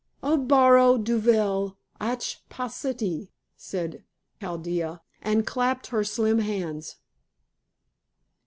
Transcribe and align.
"O 0.23 0.35
baro 0.35 0.97
duvel 0.97 1.77
atch' 1.99 2.41
pa 2.49 2.63
leste!" 2.67 3.29
said 3.55 4.03
Chaldea, 4.39 4.99
and 5.21 5.45
clapped 5.45 5.85
her 5.93 6.03
slim 6.03 6.39
hands. 6.39 6.95